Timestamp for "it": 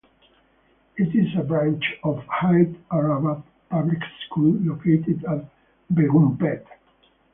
0.97-1.13